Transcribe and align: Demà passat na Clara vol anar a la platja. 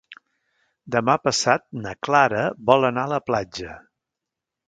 Demà 0.95 1.15
passat 1.25 1.65
na 1.83 1.93
Clara 2.07 2.41
vol 2.71 2.89
anar 2.91 3.05
a 3.09 3.13
la 3.13 3.23
platja. 3.27 3.77